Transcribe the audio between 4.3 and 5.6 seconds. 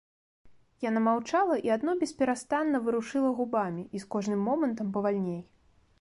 момантам павальней.